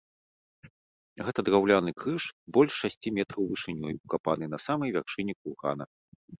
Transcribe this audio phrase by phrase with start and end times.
[1.27, 2.23] Гэта драўляны крыж,
[2.57, 5.85] больш шасці метраў вышынёй, укапаны на самай вяршыні кургана.